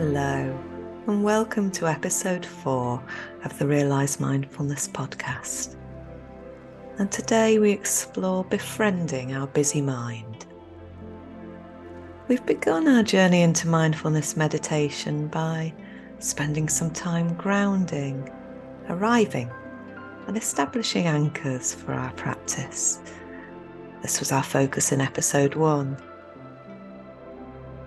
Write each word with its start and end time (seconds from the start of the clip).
Hello, 0.00 0.58
and 1.08 1.22
welcome 1.22 1.70
to 1.72 1.86
episode 1.86 2.46
four 2.46 3.04
of 3.44 3.58
the 3.58 3.66
Realize 3.66 4.18
Mindfulness 4.18 4.88
podcast. 4.88 5.76
And 6.96 7.12
today 7.12 7.58
we 7.58 7.70
explore 7.70 8.44
befriending 8.44 9.34
our 9.34 9.46
busy 9.48 9.82
mind. 9.82 10.46
We've 12.28 12.46
begun 12.46 12.88
our 12.88 13.02
journey 13.02 13.42
into 13.42 13.68
mindfulness 13.68 14.38
meditation 14.38 15.28
by 15.28 15.74
spending 16.18 16.70
some 16.70 16.92
time 16.92 17.34
grounding, 17.34 18.26
arriving, 18.88 19.50
and 20.26 20.34
establishing 20.34 21.08
anchors 21.08 21.74
for 21.74 21.92
our 21.92 22.12
practice. 22.12 23.02
This 24.00 24.18
was 24.18 24.32
our 24.32 24.42
focus 24.42 24.92
in 24.92 25.02
episode 25.02 25.56
one. 25.56 25.98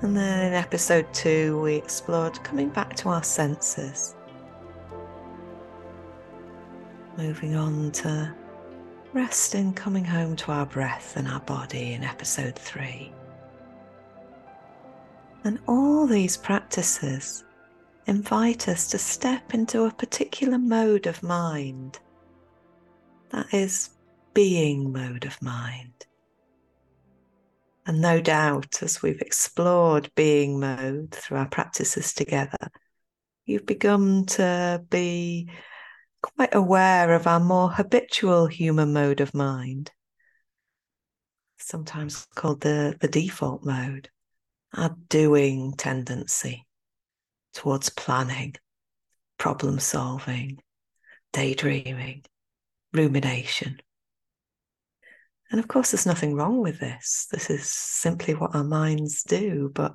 And 0.03 0.17
then 0.17 0.48
in 0.48 0.53
episode 0.53 1.12
two, 1.13 1.62
we 1.62 1.75
explored 1.75 2.44
coming 2.44 2.67
back 2.67 2.94
to 2.98 3.07
our 3.07 3.23
senses. 3.23 4.16
Moving 7.17 7.55
on 7.55 7.89
to 7.94 8.35
resting, 9.13 9.73
coming 9.73 10.03
home 10.03 10.35
to 10.35 10.52
our 10.52 10.66
breath 10.66 11.16
and 11.16 11.25
our 11.25 11.39
body 11.39 11.94
in 11.94 12.03
episode 12.03 12.55
three. 12.55 13.13
And 15.45 15.58
all 15.70 16.05
these 16.05 16.35
practices 16.35 17.45
invite 18.05 18.67
us 18.67 18.89
to 18.89 18.97
step 18.97 19.53
into 19.53 19.86
a 19.86 19.92
particular 19.92 20.58
mode 20.58 21.08
of 21.08 21.23
mind. 21.23 21.99
That 23.30 23.53
is, 23.53 23.92
being 24.33 24.92
mode 24.92 25.23
of 25.23 25.42
mind. 25.42 26.05
And 27.86 28.00
no 28.00 28.22
doubt, 28.22 28.81
as 28.81 29.02
we've 29.02 29.20
explored 29.20 30.09
being 30.16 30.59
mode 30.59 31.12
through 31.12 31.38
our 31.38 31.50
practices 31.50 32.14
together, 32.14 32.70
you've 33.45 33.66
begun 33.66 34.26
to 34.26 34.84
be 34.89 35.50
quite 36.22 36.56
aware 36.56 37.14
of 37.14 37.28
our 37.28 37.42
more 37.42 37.70
habitual 37.70 38.48
human 38.48 38.94
mode 38.94 39.20
of 39.20 39.34
mind, 39.34 39.92
sometimes 41.58 42.26
called 42.36 42.61
the, 42.61 42.95
the 43.02 43.09
default 43.09 43.66
mode, 43.66 44.09
our 44.73 44.95
doing 45.09 45.73
tendency 45.73 46.66
towards 47.54 47.89
planning, 47.89 48.56
problem 49.38 49.80
solving, 49.80 50.58
daydreaming, 51.34 52.23
rumination. 52.94 53.81
And 55.53 55.59
of 55.59 55.67
course, 55.67 55.91
there's 55.91 56.07
nothing 56.07 56.33
wrong 56.33 56.61
with 56.61 56.79
this. 56.79 57.27
This 57.29 57.51
is 57.51 57.67
simply 57.67 58.33
what 58.33 58.55
our 58.55 58.63
minds 58.63 59.21
do. 59.21 59.69
But 59.71 59.93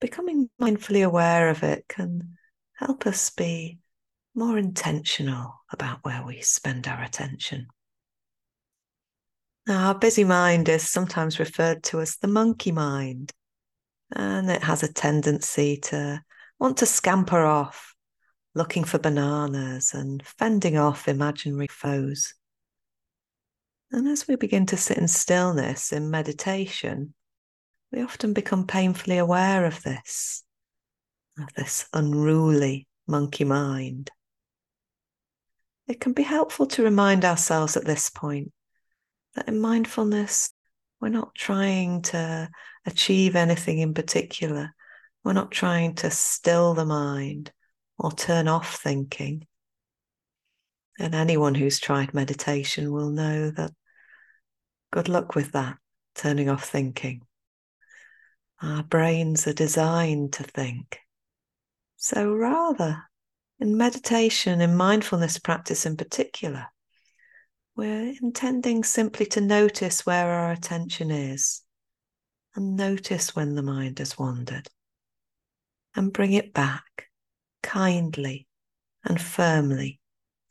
becoming 0.00 0.48
mindfully 0.62 1.04
aware 1.04 1.50
of 1.50 1.64
it 1.64 1.86
can 1.88 2.36
help 2.74 3.04
us 3.04 3.30
be 3.30 3.80
more 4.32 4.56
intentional 4.56 5.60
about 5.72 6.04
where 6.04 6.22
we 6.24 6.40
spend 6.40 6.86
our 6.86 7.02
attention. 7.02 7.66
Now, 9.66 9.88
our 9.88 9.98
busy 9.98 10.22
mind 10.22 10.68
is 10.68 10.88
sometimes 10.88 11.40
referred 11.40 11.82
to 11.84 12.00
as 12.00 12.18
the 12.18 12.28
monkey 12.28 12.70
mind, 12.70 13.32
and 14.14 14.48
it 14.48 14.62
has 14.62 14.84
a 14.84 14.92
tendency 14.92 15.78
to 15.78 16.22
want 16.60 16.76
to 16.76 16.86
scamper 16.86 17.44
off, 17.44 17.96
looking 18.54 18.84
for 18.84 18.98
bananas 18.98 19.94
and 19.94 20.24
fending 20.24 20.78
off 20.78 21.08
imaginary 21.08 21.66
foes. 21.66 22.34
And 23.92 24.08
as 24.08 24.26
we 24.26 24.36
begin 24.36 24.66
to 24.66 24.76
sit 24.76 24.98
in 24.98 25.08
stillness 25.08 25.92
in 25.92 26.10
meditation, 26.10 27.14
we 27.92 28.02
often 28.02 28.32
become 28.32 28.66
painfully 28.66 29.18
aware 29.18 29.64
of 29.64 29.82
this, 29.82 30.42
of 31.38 31.52
this 31.54 31.86
unruly 31.92 32.88
monkey 33.06 33.44
mind. 33.44 34.10
It 35.86 36.00
can 36.00 36.12
be 36.12 36.22
helpful 36.22 36.66
to 36.68 36.82
remind 36.82 37.24
ourselves 37.24 37.76
at 37.76 37.84
this 37.84 38.10
point 38.10 38.52
that 39.34 39.48
in 39.48 39.60
mindfulness, 39.60 40.50
we're 41.00 41.08
not 41.08 41.34
trying 41.34 42.02
to 42.02 42.48
achieve 42.86 43.36
anything 43.36 43.78
in 43.78 43.94
particular. 43.94 44.74
We're 45.22 45.34
not 45.34 45.50
trying 45.50 45.96
to 45.96 46.10
still 46.10 46.74
the 46.74 46.86
mind 46.86 47.52
or 47.98 48.12
turn 48.12 48.48
off 48.48 48.76
thinking. 48.76 49.46
And 50.98 51.14
anyone 51.14 51.54
who's 51.54 51.80
tried 51.80 52.14
meditation 52.14 52.92
will 52.92 53.10
know 53.10 53.50
that 53.50 53.72
Good 54.94 55.08
luck 55.08 55.34
with 55.34 55.50
that, 55.50 55.78
turning 56.14 56.48
off 56.48 56.64
thinking. 56.68 57.22
Our 58.62 58.84
brains 58.84 59.44
are 59.48 59.52
designed 59.52 60.34
to 60.34 60.44
think. 60.44 61.00
So, 61.96 62.32
rather, 62.32 63.02
in 63.58 63.76
meditation, 63.76 64.60
in 64.60 64.76
mindfulness 64.76 65.40
practice 65.40 65.84
in 65.84 65.96
particular, 65.96 66.68
we're 67.74 68.14
intending 68.22 68.84
simply 68.84 69.26
to 69.26 69.40
notice 69.40 70.06
where 70.06 70.32
our 70.32 70.52
attention 70.52 71.10
is 71.10 71.62
and 72.54 72.76
notice 72.76 73.34
when 73.34 73.56
the 73.56 73.62
mind 73.64 73.98
has 73.98 74.16
wandered 74.16 74.68
and 75.96 76.12
bring 76.12 76.34
it 76.34 76.54
back 76.54 77.08
kindly 77.64 78.46
and 79.02 79.20
firmly 79.20 79.98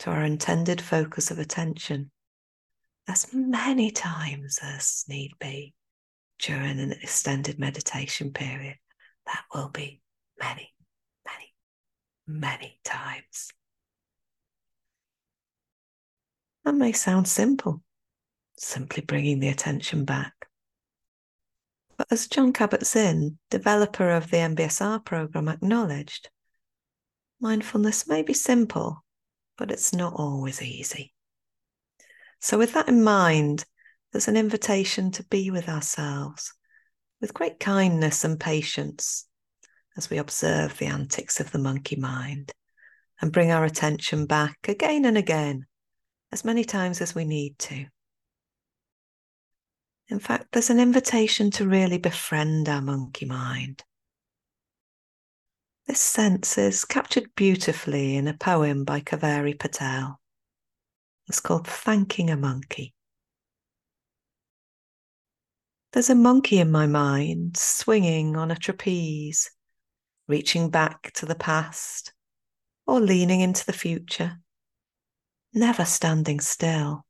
to 0.03 0.09
our 0.09 0.24
intended 0.24 0.81
focus 0.81 1.31
of 1.31 1.40
attention 1.40 2.12
as 3.08 3.28
many 3.31 3.90
times 3.90 4.59
as 4.62 5.06
need 5.08 5.31
be 5.40 5.74
during 6.40 6.78
an 6.81 6.91
extended 6.91 7.58
meditation 7.58 8.34
period. 8.34 8.75
That 9.28 9.44
will 9.53 9.69
be 9.69 10.02
many, 10.38 10.74
many, 11.25 11.53
many 12.28 12.80
times. 12.84 13.52
That 16.66 16.75
may 16.75 16.92
sound 16.92 17.30
simple, 17.30 17.81
simply 18.58 19.03
bringing 19.03 19.40
the 19.40 19.47
attention 19.47 20.03
back. 20.03 20.34
But 21.96 22.08
as 22.12 22.28
Jon 22.28 22.52
Kabat-Zinn, 22.52 23.38
developer 23.50 24.09
of 24.09 24.30
the 24.30 24.38
MBSR 24.38 25.06
program, 25.06 25.47
acknowledged, 25.47 26.30
mindfulness 27.40 28.06
may 28.06 28.22
be 28.22 28.34
simple, 28.34 29.03
but 29.58 29.72
it's 29.72 29.94
not 29.94 30.14
always 30.16 30.62
easy. 30.62 31.14
So, 32.40 32.58
with 32.58 32.74
that 32.74 32.88
in 32.90 33.03
mind, 33.03 33.66
there's 34.12 34.28
an 34.28 34.38
invitation 34.38 35.12
to 35.12 35.24
be 35.24 35.50
with 35.50 35.69
ourselves 35.69 36.53
with 37.24 37.34
great 37.34 37.58
kindness 37.58 38.25
and 38.25 38.38
patience 38.38 39.25
as 39.96 40.09
we 40.09 40.18
observe 40.18 40.78
the 40.78 40.88
antics 40.88 41.40
of 41.40 41.52
the 41.52 41.58
monkey 41.58 41.96
mind 41.96 42.52
and 43.22 43.31
bring 43.31 43.50
our 43.50 43.63
attention 43.63 44.25
back 44.25 44.58
again 44.68 45.06
and 45.06 45.18
again, 45.18 45.66
as 46.34 46.44
many 46.44 46.66
times 46.66 47.00
as 47.00 47.16
we 47.16 47.24
need 47.24 47.58
to. 47.58 47.86
In 50.09 50.19
fact, 50.19 50.47
there's 50.52 50.69
an 50.69 50.81
invitation 50.81 51.50
to 51.52 51.66
really 51.66 51.97
befriend 51.97 52.68
our 52.68 52.81
monkey 52.81 53.25
mind. 53.25 53.84
This 55.88 56.00
sense 56.00 56.58
is 56.58 56.86
captured 56.86 57.30
beautifully 57.36 58.16
in 58.16 58.28
a 58.30 58.34
poem 58.34 58.86
by 58.86 59.02
Kaveri 59.02 59.60
Patel. 59.60 60.20
It's 61.28 61.42
called 61.42 61.68
Thanking 61.68 62.30
a 62.30 62.38
Monkey. 62.38 62.94
There's 65.92 66.10
a 66.10 66.16
monkey 66.16 66.60
in 66.60 66.72
my 66.72 66.88
mind 66.88 67.57
swinging 67.57 68.38
on 68.38 68.50
a 68.50 68.56
trapeze, 68.56 69.52
reaching 70.28 70.69
back 70.69 71.12
to 71.13 71.25
the 71.25 71.36
past 71.36 72.13
or 72.88 73.00
leaning 73.00 73.42
into 73.42 73.66
the 73.66 73.74
future, 73.74 74.40
never 75.54 75.86
standing 75.86 76.40
still. 76.40 77.06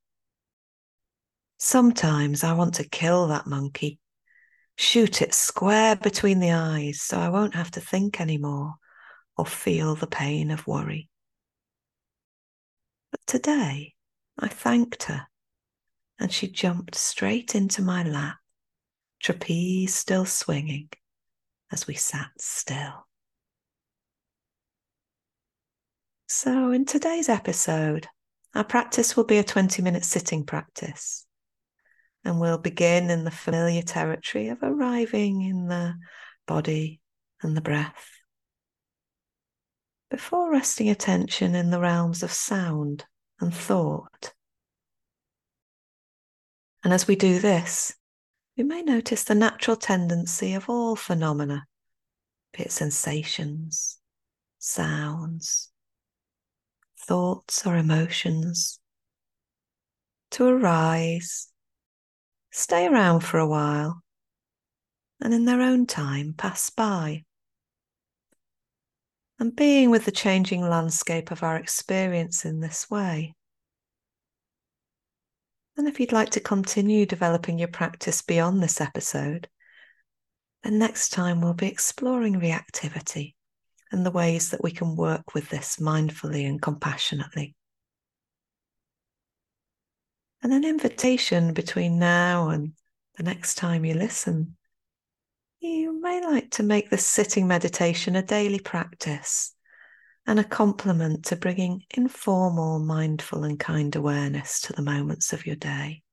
Sometimes 1.60 2.44
I 2.44 2.54
want 2.54 2.74
to 2.76 2.90
kill 2.90 3.28
that 3.28 3.48
monkey, 3.48 4.00
shoot 4.76 5.22
it 5.22 5.34
square 5.34 5.96
between 5.96 6.40
the 6.40 6.52
eyes 6.52 7.02
so 7.02 7.20
I 7.20 7.30
won't 7.30 7.56
have 7.56 7.72
to 7.72 7.82
think 7.82 8.20
anymore 8.20 8.76
or 9.38 9.46
feel 9.46 9.96
the 9.96 10.08
pain 10.08 10.52
of 10.52 10.68
worry. 10.68 11.10
But 13.12 13.22
today, 13.28 13.94
I 14.40 14.48
thanked 14.48 15.04
her, 15.04 15.28
and 16.20 16.32
she 16.32 16.48
jumped 16.48 16.96
straight 16.96 17.56
into 17.56 17.82
my 17.82 18.04
lap, 18.04 18.38
trapeze 19.20 19.96
still 19.96 20.26
swinging 20.26 20.90
as 21.72 21.88
we 21.88 21.96
sat 21.96 22.32
still. 22.40 23.08
So, 26.28 26.72
in 26.72 26.86
today's 26.86 27.30
episode, 27.30 28.08
our 28.56 28.64
practice 28.64 29.16
will 29.16 29.24
be 29.24 29.38
a 29.38 29.44
20 29.44 29.82
minute 29.82 30.06
sitting 30.06 30.46
practice. 30.46 31.26
And 32.24 32.40
we'll 32.40 32.58
begin 32.58 33.10
in 33.10 33.24
the 33.24 33.32
familiar 33.32 33.82
territory 33.82 34.50
of 34.50 34.60
arriving 34.62 35.42
in 35.42 35.68
the 35.68 35.96
body 36.48 37.02
and 37.42 37.56
the 37.56 37.62
breath. 37.62 38.10
Before 40.10 40.52
resting 40.52 40.90
attention 40.90 41.56
in 41.56 41.70
the 41.70 41.80
realms 41.80 42.24
of 42.24 42.32
sound 42.32 43.06
and 43.40 43.54
thought. 43.54 44.34
And 46.84 46.94
as 46.94 47.08
we 47.08 47.16
do 47.16 47.40
this, 47.40 47.94
we 48.58 48.64
may 48.64 48.84
notice 48.84 49.24
the 49.24 49.36
natural 49.36 49.76
tendency 49.76 50.54
of 50.54 50.70
all 50.70 50.96
phenomena 50.96 51.66
be 52.54 52.64
it 52.64 52.72
sensations, 52.72 53.98
sounds, 54.60 55.72
thoughts, 56.98 57.66
or 57.66 57.76
emotions, 57.76 58.80
to 60.32 60.46
arise, 60.46 61.48
stay 62.54 62.88
around 62.88 63.22
for 63.22 63.40
a 63.40 63.48
while, 63.48 64.02
and 65.20 65.34
in 65.34 65.46
their 65.46 65.60
own 65.60 65.88
time 65.88 66.34
pass 66.38 66.70
by. 66.70 67.24
And 69.40 69.56
being 69.56 69.90
with 69.90 70.06
the 70.06 70.12
changing 70.12 70.62
landscape 70.62 71.32
of 71.32 71.42
our 71.42 71.58
experience 71.58 72.46
in 72.46 72.60
this 72.60 72.90
way. 72.90 73.34
And 75.76 75.88
if 75.88 76.00
you'd 76.00 76.12
like 76.12 76.30
to 76.32 76.40
continue 76.40 77.08
developing 77.08 77.58
your 77.58 77.68
practice 77.68 78.22
beyond 78.22 78.62
this 78.62 78.80
episode, 78.80 79.50
then 80.62 80.78
next 80.78 81.10
time 81.10 81.42
we'll 81.42 81.56
be 81.56 81.68
exploring 81.68 82.40
reactivity 82.40 83.34
and 83.92 84.06
the 84.06 84.12
ways 84.12 84.52
that 84.52 84.64
we 84.64 84.72
can 84.72 84.96
work 84.96 85.34
with 85.34 85.50
this 85.50 85.78
mindfully 85.78 86.48
and 86.48 86.62
compassionately. 86.62 87.56
And 90.44 90.52
an 90.52 90.66
invitation 90.66 91.54
between 91.54 91.98
now 91.98 92.50
and 92.50 92.74
the 93.16 93.24
next 93.24 93.56
time 93.56 93.86
you 93.86 93.94
listen. 93.94 94.58
You 95.62 96.02
may 96.02 96.22
like 96.22 96.52
to 96.52 96.64
make 96.64 96.90
this 96.90 97.06
sitting 97.06 97.48
meditation 97.48 98.18
a 98.18 98.22
daily 98.22 98.60
practice 98.60 99.56
and 100.28 100.42
a 100.42 100.44
complement 100.44 101.24
to 101.26 101.38
bringing 101.38 101.86
informal, 101.96 102.80
mindful, 102.80 103.46
and 103.46 103.58
kind 103.58 103.96
awareness 103.96 104.60
to 104.62 104.74
the 104.74 104.82
moments 104.82 105.32
of 105.32 105.46
your 105.46 105.56
day. 105.56 106.04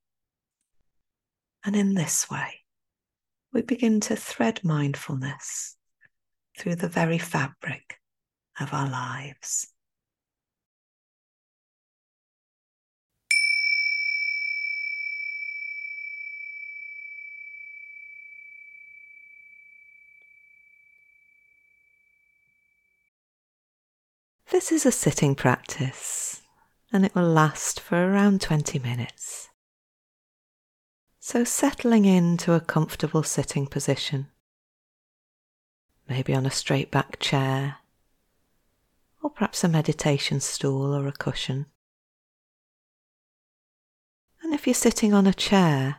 And 1.64 1.74
in 1.74 1.94
this 1.94 2.30
way, 2.30 2.60
we 3.52 3.62
begin 3.62 3.98
to 4.02 4.14
thread 4.14 4.60
mindfulness 4.62 5.76
through 6.56 6.76
the 6.76 6.88
very 6.88 7.18
fabric 7.18 7.96
of 8.60 8.72
our 8.72 8.88
lives. 8.88 9.66
This 24.50 24.72
is 24.72 24.84
a 24.84 24.90
sitting 24.90 25.36
practice 25.36 26.42
and 26.92 27.04
it 27.04 27.14
will 27.14 27.22
last 27.22 27.78
for 27.78 27.94
around 27.94 28.40
20 28.40 28.80
minutes. 28.80 29.48
So, 31.20 31.44
settling 31.44 32.04
into 32.04 32.54
a 32.54 32.60
comfortable 32.60 33.22
sitting 33.22 33.68
position, 33.68 34.26
maybe 36.08 36.34
on 36.34 36.46
a 36.46 36.50
straight 36.50 36.90
back 36.90 37.20
chair, 37.20 37.76
or 39.22 39.30
perhaps 39.30 39.62
a 39.62 39.68
meditation 39.68 40.40
stool 40.40 40.96
or 40.96 41.06
a 41.06 41.12
cushion. 41.12 41.66
And 44.42 44.52
if 44.52 44.66
you're 44.66 44.74
sitting 44.74 45.14
on 45.14 45.28
a 45.28 45.32
chair, 45.32 45.98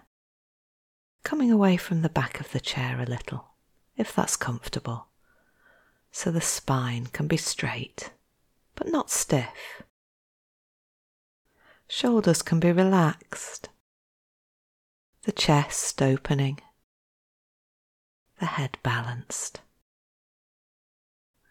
coming 1.24 1.54
away 1.54 1.78
from 1.78 2.02
the 2.02 2.10
back 2.10 2.42
of 2.42 2.52
the 2.52 2.60
chair 2.60 3.00
a 3.00 3.10
little, 3.10 3.54
if 3.96 4.14
that's 4.14 4.36
comfortable, 4.36 5.08
so 6.12 6.32
the 6.32 6.42
spine 6.42 7.06
can 7.06 7.28
be 7.28 7.38
straight 7.38 8.12
but 8.76 8.88
not 8.88 9.10
stiff. 9.10 9.84
Shoulders 11.88 12.42
can 12.42 12.60
be 12.60 12.72
relaxed, 12.72 13.68
the 15.24 15.34
chest 15.34 16.02
opening, 16.02 16.60
the 18.40 18.46
head 18.46 18.78
balanced, 18.82 19.60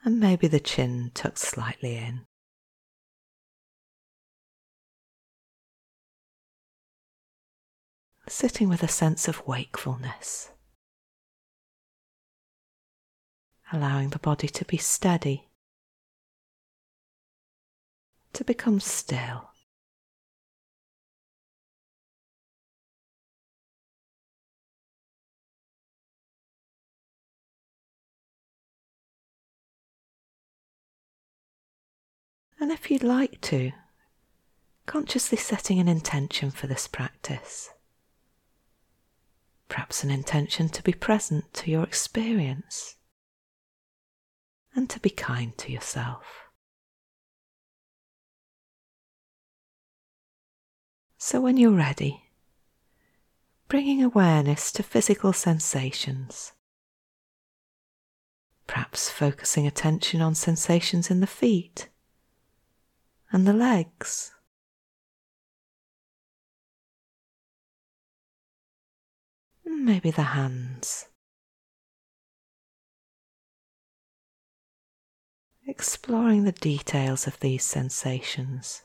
and 0.02 0.18
maybe 0.18 0.48
the 0.48 0.60
chin 0.60 1.10
tucked 1.12 1.38
slightly 1.38 1.96
in. 1.96 2.26
Sitting 8.26 8.68
with 8.68 8.82
a 8.82 8.88
sense 8.88 9.28
of 9.28 9.46
wakefulness, 9.46 10.52
allowing 13.72 14.08
the 14.08 14.18
body 14.18 14.48
to 14.48 14.64
be 14.64 14.78
steady 14.78 15.49
to 18.32 18.44
become 18.44 18.80
still. 18.80 19.50
And 32.60 32.70
if 32.70 32.90
you'd 32.90 33.02
like 33.02 33.40
to, 33.42 33.72
consciously 34.84 35.38
setting 35.38 35.78
an 35.78 35.88
intention 35.88 36.50
for 36.50 36.66
this 36.66 36.86
practice. 36.86 37.70
Perhaps 39.68 40.04
an 40.04 40.10
intention 40.10 40.68
to 40.68 40.82
be 40.82 40.92
present 40.92 41.54
to 41.54 41.70
your 41.70 41.84
experience 41.84 42.96
and 44.74 44.90
to 44.90 45.00
be 45.00 45.08
kind 45.08 45.56
to 45.56 45.72
yourself. 45.72 46.39
So, 51.22 51.38
when 51.38 51.58
you're 51.58 51.70
ready, 51.70 52.24
bringing 53.68 54.02
awareness 54.02 54.72
to 54.72 54.82
physical 54.82 55.34
sensations, 55.34 56.52
perhaps 58.66 59.10
focusing 59.10 59.66
attention 59.66 60.22
on 60.22 60.34
sensations 60.34 61.10
in 61.10 61.20
the 61.20 61.26
feet 61.26 61.90
and 63.30 63.46
the 63.46 63.52
legs. 63.52 64.32
Maybe 69.66 70.10
the 70.10 70.22
hands. 70.22 71.10
Exploring 75.66 76.44
the 76.44 76.52
details 76.52 77.26
of 77.26 77.38
these 77.40 77.62
sensations. 77.62 78.84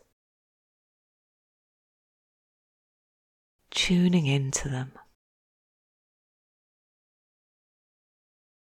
Tuning 3.75 4.25
into 4.25 4.69
them, 4.69 4.93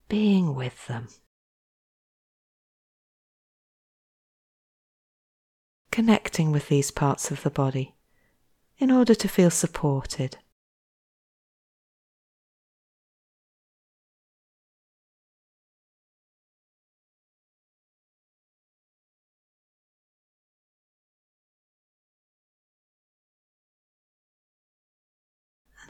being 0.09 0.55
with 0.55 0.87
them, 0.87 1.09
connecting 5.91 6.53
with 6.53 6.69
these 6.69 6.91
parts 6.91 7.31
of 7.31 7.43
the 7.43 7.51
body 7.51 7.97
in 8.79 8.91
order 8.91 9.15
to 9.15 9.27
feel 9.27 9.51
supported. 9.51 10.37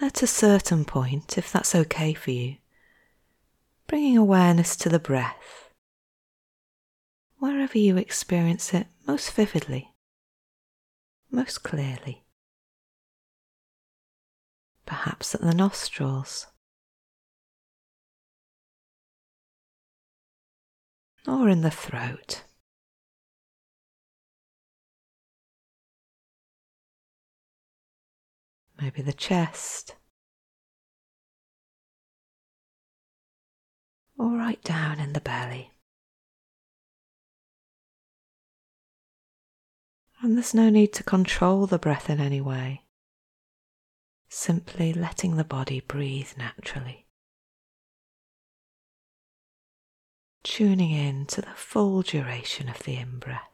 At 0.01 0.23
a 0.23 0.27
certain 0.27 0.85
point, 0.85 1.37
if 1.37 1.53
that's 1.53 1.75
okay 1.75 2.15
for 2.15 2.31
you, 2.31 2.57
bringing 3.87 4.17
awareness 4.17 4.77
to 4.77 4.89
the 4.89 4.99
breath, 4.99 5.71
wherever 7.39 7.77
you 7.77 7.97
experience 7.97 8.73
it 8.73 8.87
most 9.07 9.33
vividly, 9.33 9.93
most 11.31 11.63
clearly. 11.63 12.25
Perhaps 14.87 15.35
at 15.35 15.43
the 15.43 15.55
nostrils, 15.55 16.47
or 21.27 21.49
in 21.49 21.61
the 21.61 21.71
throat. 21.71 22.43
Maybe 28.81 29.03
the 29.03 29.13
chest, 29.13 29.95
or 34.19 34.37
right 34.37 34.63
down 34.63 34.99
in 35.01 35.13
the 35.13 35.21
belly. 35.21 35.71
And 40.23 40.37
there's 40.37 40.55
no 40.55 40.69
need 40.69 40.93
to 40.95 41.03
control 41.03 41.67
the 41.67 41.79
breath 41.79 42.11
in 42.11 42.21
any 42.21 42.41
way, 42.41 42.83
simply 44.29 44.93
letting 44.93 45.37
the 45.37 45.45
body 45.45 45.81
breathe 45.81 46.33
naturally. 46.37 47.07
Tuning 50.43 50.91
in 50.91 51.27
to 51.27 51.41
the 51.41 51.55
full 51.55 52.03
duration 52.03 52.69
of 52.69 52.81
the 52.81 52.97
in 52.97 53.19
breath. 53.19 53.50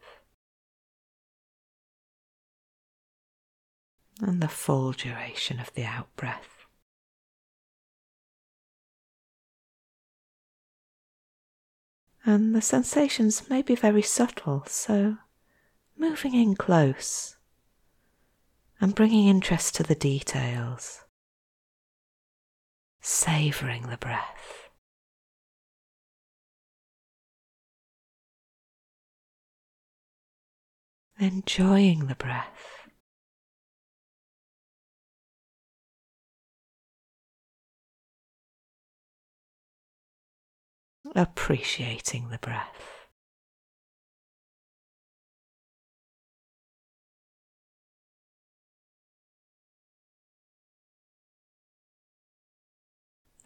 And 4.20 4.42
the 4.42 4.48
full 4.48 4.92
duration 4.92 5.60
of 5.60 5.72
the 5.74 5.84
out 5.84 6.14
breath. 6.16 6.66
And 12.24 12.54
the 12.54 12.62
sensations 12.62 13.48
may 13.48 13.62
be 13.62 13.76
very 13.76 14.02
subtle, 14.02 14.64
so 14.66 15.18
moving 15.96 16.34
in 16.34 16.56
close 16.56 17.36
and 18.80 18.94
bringing 18.94 19.28
interest 19.28 19.76
to 19.76 19.82
the 19.82 19.94
details, 19.94 21.04
savouring 23.00 23.88
the 23.88 23.96
breath. 23.96 24.70
Enjoying 31.18 32.08
the 32.08 32.14
breath. 32.14 32.75
Appreciating 41.14 42.28
the 42.30 42.38
breath. 42.38 42.96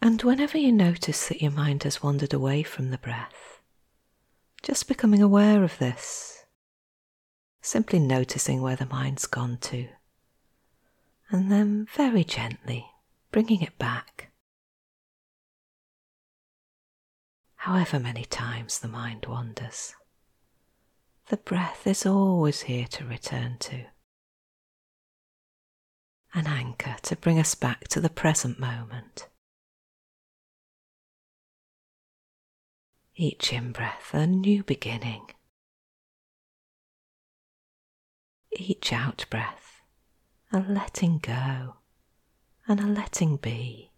And 0.01 0.21
whenever 0.23 0.57
you 0.57 0.71
notice 0.71 1.27
that 1.27 1.43
your 1.43 1.51
mind 1.51 1.83
has 1.83 2.01
wandered 2.01 2.33
away 2.33 2.63
from 2.63 2.89
the 2.89 2.97
breath, 2.97 3.61
just 4.63 4.87
becoming 4.87 5.21
aware 5.21 5.63
of 5.63 5.77
this, 5.77 6.45
simply 7.61 7.99
noticing 7.99 8.61
where 8.61 8.75
the 8.75 8.87
mind's 8.87 9.27
gone 9.27 9.57
to, 9.59 9.87
and 11.29 11.51
then 11.51 11.87
very 11.95 12.23
gently 12.23 12.87
bringing 13.31 13.61
it 13.61 13.77
back. 13.77 14.30
However 17.65 17.99
many 17.99 18.25
times 18.25 18.79
the 18.79 18.87
mind 18.87 19.25
wanders, 19.27 19.95
the 21.27 21.37
breath 21.37 21.85
is 21.85 22.05
always 22.05 22.61
here 22.61 22.87
to 22.87 23.05
return 23.05 23.57
to. 23.59 23.85
An 26.33 26.47
anchor 26.47 26.95
to 27.03 27.15
bring 27.15 27.39
us 27.39 27.55
back 27.55 27.87
to 27.89 27.99
the 27.99 28.09
present 28.09 28.59
moment. 28.59 29.27
each 33.21 33.53
in 33.53 33.71
breath 33.71 34.13
a 34.13 34.25
new 34.25 34.63
beginning. 34.63 35.27
Each 38.51 38.91
out 38.91 39.25
breath 39.29 39.81
a 40.51 40.59
letting 40.59 41.19
go 41.19 41.75
and 42.67 42.79
a 42.79 42.87
letting 42.87 43.37
be. 43.37 43.90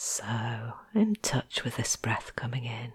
So, 0.00 0.74
in 0.94 1.16
touch 1.22 1.64
with 1.64 1.76
this 1.76 1.96
breath 1.96 2.30
coming 2.36 2.64
in, 2.64 2.92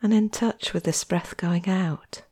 and 0.00 0.14
in 0.14 0.30
touch 0.30 0.72
with 0.72 0.84
this 0.84 1.04
breath 1.04 1.36
going 1.36 1.68
out. 1.68 2.22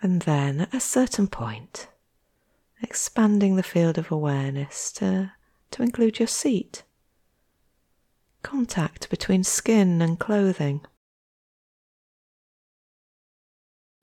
And 0.00 0.22
then 0.22 0.62
at 0.62 0.72
a 0.72 0.80
certain 0.80 1.26
point, 1.26 1.88
expanding 2.80 3.56
the 3.56 3.62
field 3.62 3.98
of 3.98 4.10
awareness 4.10 4.90
to, 4.92 5.32
to 5.72 5.82
include 5.82 6.18
your 6.18 6.28
seat, 6.28 6.82
contact 8.42 9.10
between 9.10 9.44
skin 9.44 10.00
and 10.00 10.18
clothing. 10.18 10.86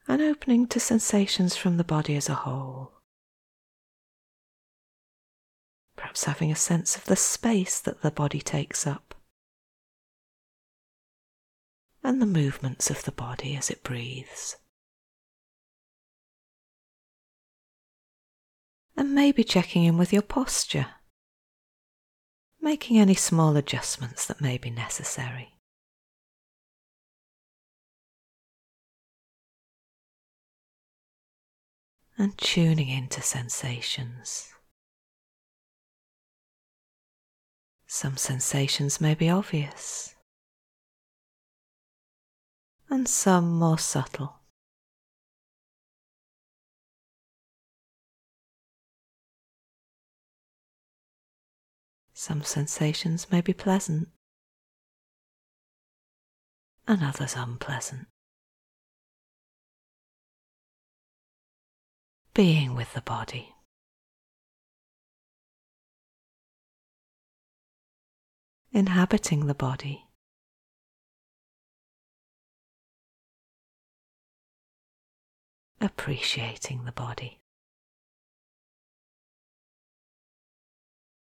And 0.08 0.22
opening 0.22 0.68
to 0.68 0.80
sensations 0.80 1.56
from 1.56 1.78
the 1.78 1.84
body 1.84 2.16
as 2.16 2.30
a 2.30 2.36
whole. 2.36 2.92
Perhaps 5.96 6.26
having 6.26 6.52
a 6.52 6.56
sense 6.56 6.96
of 6.96 7.06
the 7.06 7.16
space 7.16 7.80
that 7.80 8.02
the 8.02 8.12
body 8.12 8.42
takes 8.42 8.86
up 8.86 9.16
and 12.04 12.22
the 12.22 12.26
movements 12.26 12.90
of 12.90 13.04
the 13.06 13.12
body 13.12 13.56
as 13.56 13.70
it 13.70 13.84
breathes. 13.84 14.58
And 18.98 19.16
maybe 19.16 19.44
checking 19.44 19.86
in 19.86 19.98
with 19.98 20.12
your 20.12 20.22
posture, 20.22 20.88
making 22.62 23.00
any 23.00 23.16
small 23.16 23.56
adjustments 23.56 24.26
that 24.28 24.42
may 24.42 24.58
be 24.58 24.70
necessary. 24.70 25.53
And 32.24 32.38
tuning 32.38 32.88
into 32.88 33.22
sensations. 33.22 34.53
Some 37.86 38.15
sensations 38.15 39.01
may 39.01 39.13
be 39.13 39.30
obvious, 39.30 40.15
and 42.89 43.10
some 43.10 43.60
more 43.60 43.77
subtle. 43.77 44.39
Some 52.13 52.44
sensations 52.44 53.30
may 53.30 53.42
be 53.42 53.51
pleasant, 53.51 54.08
and 56.88 57.03
others 57.03 57.36
unpleasant. 57.36 58.08
Being 62.34 62.75
with 62.75 62.94
the 62.94 63.02
body. 63.02 63.54
Inhabiting 68.72 69.46
the 69.46 69.54
body. 69.54 70.08
Appreciating 75.80 76.86
the 76.86 76.92
body. 76.92 77.40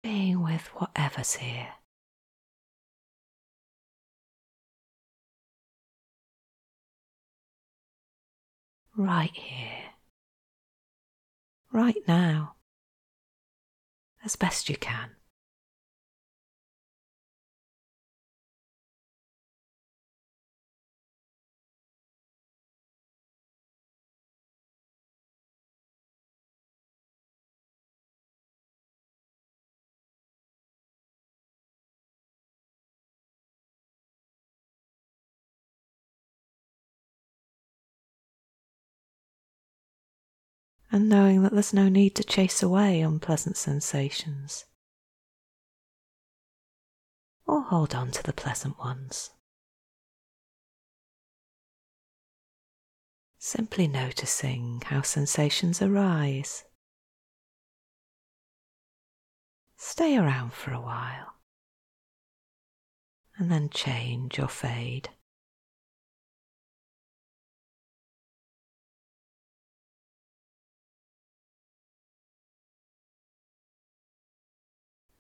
Being 0.03 0.43
with 0.43 0.67
whatever's 0.77 1.35
here. 1.35 1.75
Right 8.97 9.31
here 9.35 9.82
right 11.73 12.03
now 12.07 12.55
as 14.25 14.37
best 14.37 14.69
you 14.69 14.77
can. 14.77 15.11
And 40.93 41.09
knowing 41.09 41.43
that 41.43 41.53
there's 41.53 41.73
no 41.73 41.89
need 41.89 42.15
to 42.15 42.23
chase 42.23 42.63
away 42.63 43.01
unpleasant 43.01 43.57
sensations 43.57 44.67
or 47.47 47.63
hold 47.63 47.95
on 47.95 48.11
to 48.11 48.23
the 48.23 48.33
pleasant 48.33 48.79
ones. 48.79 49.31
Simply 53.39 53.89
noticing 53.89 54.83
how 54.85 55.01
sensations 55.03 55.83
arise. 55.83 56.65
Stay 59.77 60.17
around 60.17 60.53
for 60.53 60.73
a 60.73 60.81
while 60.81 61.33
and 63.37 63.51
then 63.51 63.69
change 63.71 64.39
or 64.39 64.47
fade. 64.47 65.09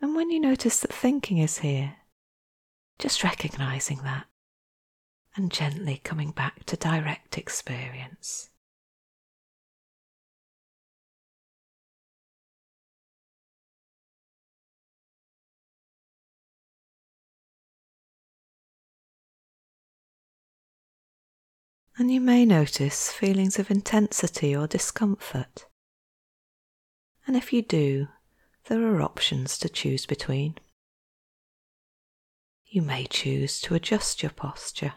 And 0.02 0.16
when 0.16 0.30
you 0.30 0.40
notice 0.40 0.80
that 0.80 0.92
thinking 0.92 1.38
is 1.38 1.58
here, 1.58 1.94
just 2.98 3.22
recognizing 3.22 3.98
that 3.98 4.26
and 5.36 5.50
gently 5.50 6.00
coming 6.02 6.32
back 6.32 6.64
to 6.64 6.76
direct 6.76 7.38
experience. 7.38 8.50
And 21.96 22.10
you 22.10 22.20
may 22.20 22.44
notice 22.44 23.12
feelings 23.12 23.60
of 23.60 23.70
intensity 23.70 24.56
or 24.56 24.66
discomfort. 24.66 25.66
And 27.24 27.36
if 27.36 27.52
you 27.52 27.62
do, 27.62 28.08
there 28.72 28.94
are 28.94 29.02
options 29.02 29.58
to 29.58 29.68
choose 29.68 30.06
between. 30.06 30.54
You 32.64 32.80
may 32.80 33.04
choose 33.04 33.60
to 33.60 33.74
adjust 33.74 34.22
your 34.22 34.30
posture 34.30 34.94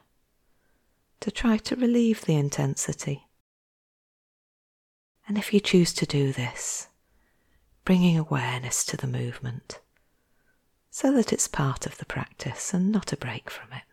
to 1.20 1.30
try 1.30 1.58
to 1.58 1.76
relieve 1.76 2.22
the 2.22 2.36
intensity. 2.36 3.28
And 5.28 5.38
if 5.38 5.54
you 5.54 5.60
choose 5.60 5.94
to 5.96 6.06
do 6.06 6.32
this, 6.32 6.88
bringing 7.84 8.18
awareness 8.18 8.86
to 8.86 8.96
the 8.96 9.08
movement 9.08 9.82
so 10.90 11.12
that 11.12 11.34
it's 11.34 11.50
part 11.50 11.86
of 11.86 11.98
the 11.98 12.06
practice 12.06 12.74
and 12.74 12.94
not 12.94 13.12
a 13.12 13.18
break 13.18 13.50
from 13.50 13.74
it. 13.74 13.84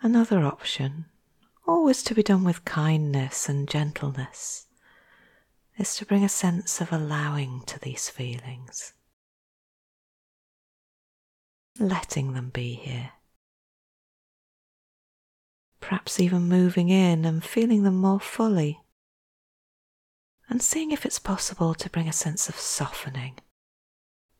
Another 0.00 0.46
option, 0.46 1.04
always 1.66 2.02
to 2.04 2.14
be 2.14 2.22
done 2.22 2.44
with 2.44 2.64
kindness 2.64 3.48
and 3.48 3.68
gentleness, 3.68 4.66
is 5.76 5.96
to 5.96 6.06
bring 6.06 6.24
a 6.24 6.28
sense 6.28 6.80
of 6.80 6.92
allowing 6.92 7.62
to 7.66 7.78
these 7.80 8.08
feelings, 8.08 8.92
letting 11.78 12.32
them 12.32 12.50
be 12.50 12.74
here. 12.74 13.10
Perhaps 15.80 16.20
even 16.20 16.48
moving 16.48 16.88
in 16.88 17.24
and 17.24 17.44
feeling 17.44 17.82
them 17.82 17.96
more 17.96 18.20
fully, 18.20 18.80
and 20.48 20.62
seeing 20.62 20.92
if 20.92 21.04
it's 21.04 21.18
possible 21.18 21.74
to 21.74 21.90
bring 21.90 22.08
a 22.08 22.12
sense 22.12 22.48
of 22.48 22.56
softening 22.56 23.38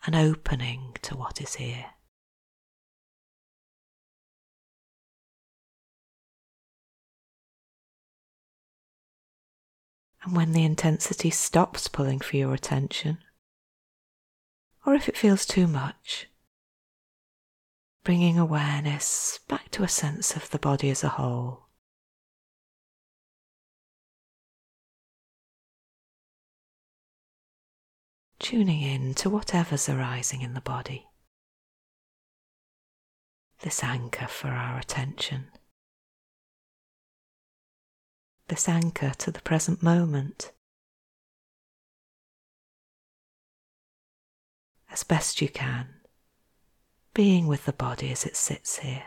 and 0.07 0.15
opening 0.15 0.95
to 1.03 1.17
what 1.17 1.41
is 1.41 1.55
here. 1.55 1.94
And 10.25 10.35
when 10.35 10.53
the 10.53 10.65
intensity 10.65 11.29
stops 11.29 11.87
pulling 11.87 12.21
for 12.21 12.37
your 12.37 12.55
attention, 12.55 13.19
or 14.87 14.95
if 14.95 15.07
it 15.07 15.19
feels 15.19 15.45
too 15.45 15.67
much, 15.67 16.29
bringing 18.05 18.39
awareness 18.39 19.41
back 19.49 19.71
to 19.73 19.83
a 19.83 19.89
sense 19.89 20.35
of 20.35 20.49
the 20.49 20.59
body 20.59 20.89
as 20.89 21.05
a 21.05 21.11
whole. 21.11 21.69
Tuning 28.39 28.81
in 28.81 29.15
to 29.15 29.29
whatever's 29.29 29.89
arising 29.89 30.41
in 30.41 30.55
the 30.55 30.61
body. 30.61 31.07
This 33.61 33.83
anchor 33.83 34.27
for 34.27 34.49
our 34.49 34.79
attention 34.79 35.49
this 38.49 38.69
anchor 38.69 39.11
to 39.19 39.31
the 39.31 39.41
present 39.41 39.83
moment. 39.83 40.53
As 44.91 45.03
best 45.03 45.41
you 45.41 45.49
can, 45.49 45.89
being 47.15 47.47
with 47.47 47.65
the 47.65 47.73
body 47.73 48.13
as 48.13 48.25
it 48.25 48.37
sits 48.37 48.79
here. 48.79 49.05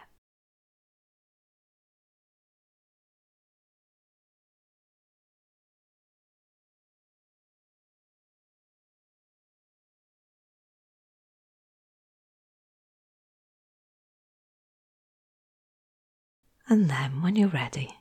And 16.69 16.89
then, 16.89 17.21
when 17.21 17.37
you're 17.37 17.47
ready, 17.47 17.93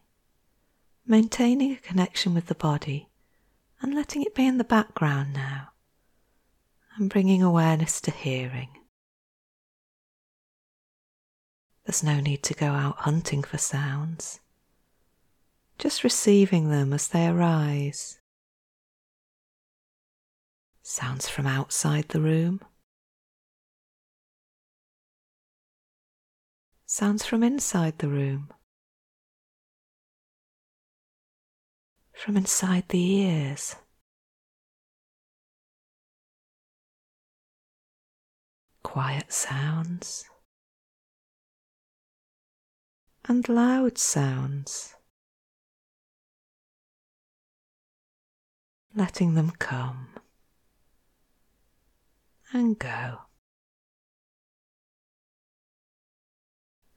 maintaining 1.08 1.72
a 1.72 1.76
connection 1.76 2.34
with 2.34 2.46
the 2.46 2.54
body 2.54 3.08
and 3.80 3.94
letting 3.94 4.22
it 4.22 4.34
be 4.34 4.46
in 4.46 4.58
the 4.58 4.64
background 4.64 5.32
now, 5.32 5.68
and 6.96 7.10
bringing 7.10 7.42
awareness 7.42 8.00
to 8.00 8.10
hearing. 8.10 8.68
There's 11.84 12.02
no 12.02 12.18
need 12.20 12.42
to 12.44 12.54
go 12.54 12.66
out 12.66 12.96
hunting 12.98 13.44
for 13.44 13.58
sounds, 13.58 14.40
just 15.78 16.02
receiving 16.02 16.70
them 16.70 16.92
as 16.92 17.06
they 17.06 17.28
arise. 17.28 18.18
Sounds 20.82 21.28
from 21.28 21.46
outside 21.46 22.08
the 22.08 22.20
room, 22.20 22.60
sounds 26.86 27.24
from 27.24 27.42
inside 27.44 27.98
the 27.98 28.08
room. 28.08 28.50
From 32.16 32.36
inside 32.36 32.84
the 32.88 32.98
ears. 32.98 33.76
Quiet 38.82 39.32
sounds 39.32 40.24
and 43.28 43.48
loud 43.48 43.98
sounds, 43.98 44.94
letting 48.94 49.34
them 49.34 49.50
come 49.50 50.08
and 52.52 52.78
go, 52.78 53.18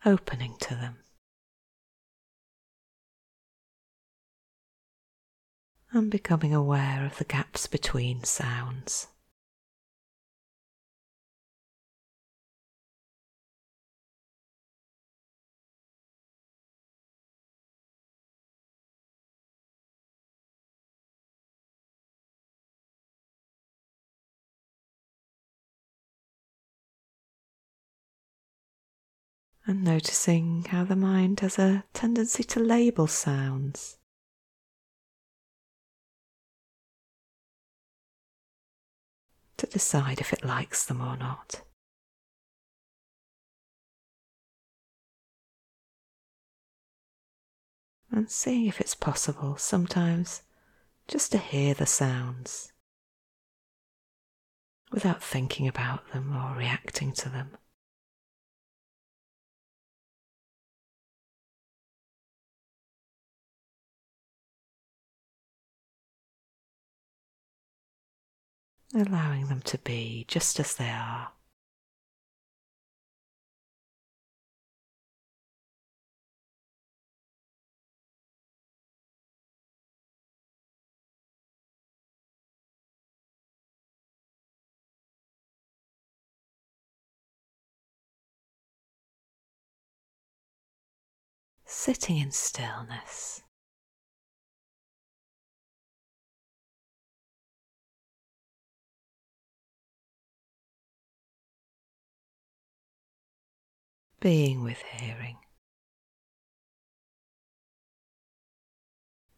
opening 0.06 0.56
to 0.60 0.76
them. 0.76 0.98
And 5.92 6.12
becoming 6.12 6.54
aware 6.54 7.06
of 7.06 7.18
the 7.18 7.26
gaps 7.26 7.68
between 7.68 8.24
sounds. 8.24 9.08
and 29.70 29.84
noticing 29.84 30.64
how 30.64 30.84
the 30.84 30.96
mind 30.96 31.42
has 31.42 31.60
a 31.60 31.84
tendency 31.94 32.44
to 32.44 32.60
label 32.60 33.06
sounds. 33.06 33.99
To 39.60 39.68
decide 39.68 40.20
if 40.20 40.34
it 40.34 40.44
likes 40.44 40.86
them 40.86 41.02
or 41.02 41.16
not. 41.18 41.62
And 48.12 48.30
seeing 48.30 48.66
if 48.66 48.82
it's 48.82 48.96
possible 48.96 49.58
sometimes 49.58 50.42
just 51.08 51.32
to 51.32 51.38
hear 51.38 51.74
the 51.74 51.86
sounds 51.86 52.74
without 54.92 55.22
thinking 55.22 55.68
about 55.68 56.12
them 56.12 56.36
or 56.36 56.58
reacting 56.58 57.12
to 57.14 57.30
them. 57.30 57.58
Allowing 68.94 69.48
them 69.48 69.62
to 69.62 69.78
be 69.80 70.26
just 70.28 70.60
as 70.60 70.76
they 70.76 70.90
are. 70.90 71.32
Sitting 91.66 92.18
in 92.18 92.32
stillness. 92.32 93.42
Being 104.20 104.64
with 104.64 104.82
hearing, 104.82 105.38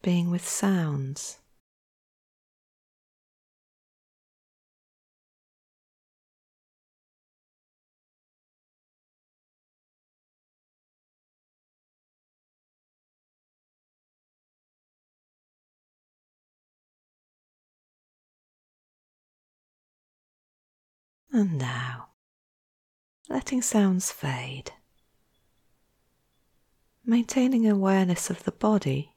being 0.01 0.29
with 0.31 0.47
sounds. 0.47 1.37
And 21.33 21.57
now, 21.57 22.00
letting 23.31 23.61
sounds 23.61 24.11
fade, 24.11 24.71
maintaining 27.05 27.67
awareness 27.67 28.29
of 28.29 28.43
the 28.43 28.51
body 28.51 29.15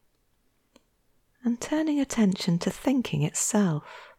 and 1.42 1.60
turning 1.60 1.98
attention 1.98 2.58
to 2.58 2.70
thinking 2.70 3.22
itself. 3.22 4.14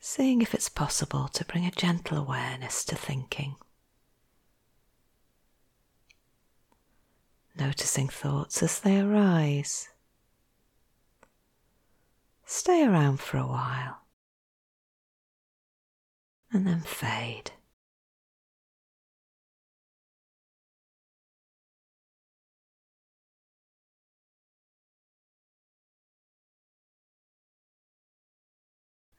Seeing 0.00 0.42
if 0.42 0.54
it's 0.54 0.68
possible 0.68 1.28
to 1.28 1.44
bring 1.44 1.64
a 1.66 1.70
gentle 1.70 2.18
awareness 2.18 2.84
to 2.86 2.96
thinking. 2.96 3.54
Noticing 7.56 8.08
thoughts 8.08 8.62
as 8.62 8.80
they 8.80 9.00
arise. 9.00 9.90
Stay 12.46 12.84
around 12.84 13.20
for 13.20 13.36
a 13.36 13.46
while 13.46 13.98
and 16.52 16.66
then 16.66 16.80
fade. 16.80 17.52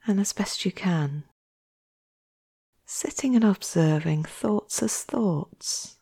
And 0.06 0.20
as 0.20 0.32
best 0.32 0.64
you 0.64 0.72
can, 0.72 1.24
sitting 2.84 3.34
and 3.34 3.44
observing 3.44 4.24
thoughts 4.24 4.82
as 4.82 5.02
thoughts. 5.02 5.96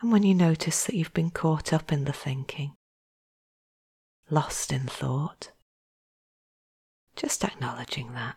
And 0.00 0.12
when 0.12 0.22
you 0.22 0.34
notice 0.34 0.84
that 0.84 0.94
you've 0.94 1.14
been 1.14 1.30
caught 1.30 1.72
up 1.72 1.90
in 1.90 2.04
the 2.04 2.12
thinking, 2.12 2.74
lost 4.30 4.72
in 4.72 4.86
thought, 4.86 5.52
just 7.16 7.42
acknowledging 7.44 8.12
that 8.12 8.36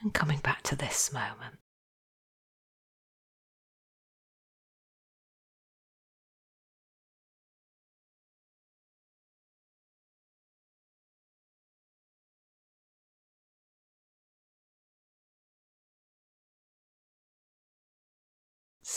and 0.00 0.12
coming 0.12 0.40
back 0.40 0.62
to 0.62 0.76
this 0.76 1.12
moment. 1.12 1.61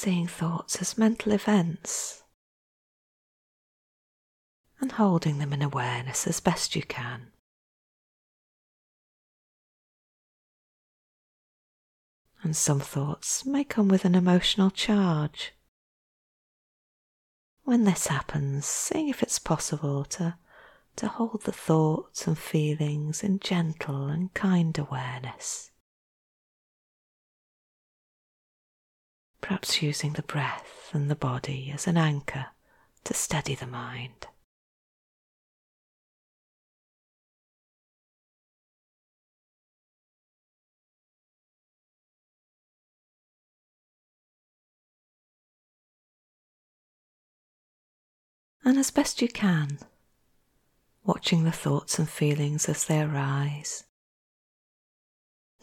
Seeing 0.06 0.28
thoughts 0.28 0.80
as 0.84 1.00
mental 1.00 1.32
events 1.32 2.22
and 4.80 4.92
holding 4.92 5.40
them 5.40 5.52
in 5.52 5.64
awareness 5.64 6.28
as 6.28 6.40
best 6.40 6.76
you 6.76 6.84
can. 6.84 7.32
And 12.44 12.56
some 12.56 12.80
thoughts 12.80 13.48
may 13.48 13.64
come 13.64 13.88
with 13.88 14.06
an 14.06 14.14
emotional 14.14 14.70
charge. 14.70 15.54
When 17.64 17.86
this 17.86 18.06
happens, 18.06 18.68
seeing 18.68 19.10
if 19.10 19.24
it's 19.24 19.40
possible 19.40 20.06
to, 20.06 20.38
to 20.98 21.08
hold 21.08 21.46
the 21.46 21.52
thoughts 21.52 22.28
and 22.28 22.38
feelings 22.38 23.24
in 23.24 23.40
gentle 23.40 24.06
and 24.06 24.32
kind 24.36 24.78
awareness. 24.78 25.72
Perhaps 29.46 29.84
using 29.84 30.14
the 30.14 30.24
breath 30.24 30.90
and 30.92 31.08
the 31.08 31.16
body 31.16 31.70
as 31.72 31.86
an 31.86 31.98
anchor 31.98 32.48
to 33.04 33.14
steady 33.14 33.54
the 33.54 33.68
mind. 33.68 34.26
and 48.64 48.80
as 48.80 48.90
best 48.90 49.22
you 49.22 49.28
can, 49.28 49.78
watching 51.04 51.44
the 51.44 51.52
thoughts 51.52 52.00
and 52.00 52.10
feelings 52.10 52.68
as 52.68 52.86
they 52.86 53.00
arise. 53.00 53.84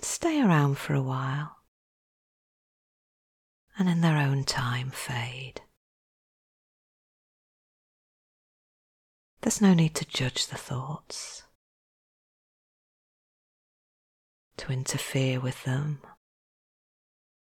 Stay 0.01 0.41
around 0.41 0.79
for 0.79 0.95
a 0.95 1.03
while 1.03 1.62
and 3.83 3.91
in 3.91 4.01
their 4.01 4.17
own 4.17 4.45
time 4.45 4.91
fade. 4.91 5.61
There's 9.41 9.61
no 9.61 9.75
need 9.75 9.97
to 9.97 10.05
judge 10.05 10.47
the 10.47 10.57
thoughts, 10.57 11.43
to 14.59 14.73
interfere 14.73 15.41
with 15.41 15.65
them 15.65 16.01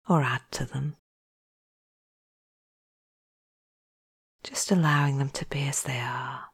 or 0.08 0.22
add 0.22 0.44
to 0.52 0.66
them. 0.66 0.98
just 4.44 4.72
allowing 4.72 5.18
them 5.18 5.30
to 5.30 5.46
be 5.46 5.68
as 5.68 5.84
they 5.84 6.00
are. 6.00 6.46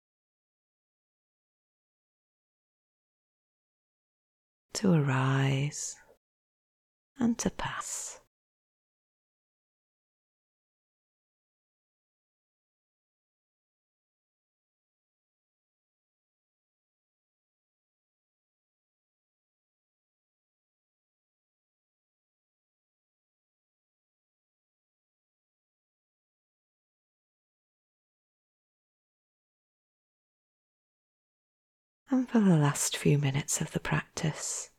To 4.74 4.94
arise 4.94 5.96
and 7.18 7.38
to 7.40 7.50
pass. 7.50 8.20
And 32.10 32.30
for 32.30 32.40
the 32.40 32.58
last 32.58 32.96
few 32.98 33.18
minutes 33.18 33.62
of 33.62 33.72
the 33.72 33.80
practice, 33.80 34.70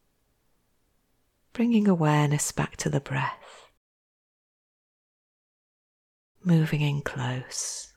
bringing 1.53 1.89
awareness 1.89 2.53
back 2.53 2.77
to 2.77 2.89
the 2.89 3.01
breath, 3.01 3.71
moving 6.45 6.81
in 6.81 7.03
close, 7.03 7.93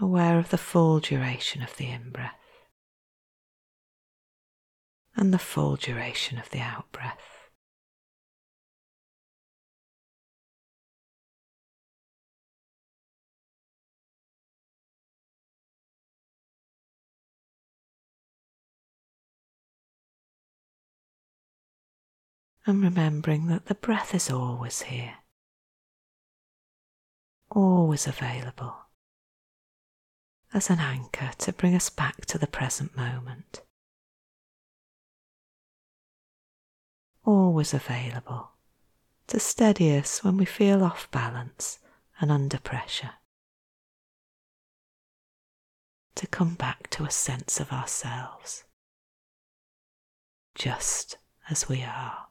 aware 0.00 0.38
of 0.38 0.50
the 0.50 0.58
full 0.58 0.98
duration 0.98 1.62
of 1.62 1.76
the 1.76 1.88
in 1.88 2.10
breath 2.10 2.34
and 5.16 5.32
the 5.32 5.38
full 5.38 5.76
duration 5.76 6.38
of 6.38 6.50
the 6.50 6.60
out 6.60 6.90
breath. 6.90 7.33
And 22.66 22.82
remembering 22.82 23.46
that 23.46 23.66
the 23.66 23.74
breath 23.74 24.14
is 24.14 24.30
always 24.30 24.82
here, 24.82 25.16
always 27.50 28.06
available 28.06 28.76
as 30.54 30.70
an 30.70 30.78
anchor 30.78 31.30
to 31.36 31.52
bring 31.52 31.74
us 31.74 31.90
back 31.90 32.24
to 32.26 32.38
the 32.38 32.46
present 32.46 32.96
moment. 32.96 33.62
Always 37.24 37.74
available 37.74 38.52
to 39.26 39.40
steady 39.40 39.96
us 39.96 40.22
when 40.22 40.36
we 40.36 40.44
feel 40.44 40.84
off 40.84 41.10
balance 41.10 41.78
and 42.20 42.30
under 42.30 42.58
pressure. 42.58 43.12
To 46.16 46.26
come 46.28 46.54
back 46.54 46.88
to 46.90 47.04
a 47.04 47.10
sense 47.10 47.58
of 47.58 47.72
ourselves, 47.72 48.64
just 50.54 51.18
as 51.50 51.68
we 51.68 51.82
are. 51.82 52.28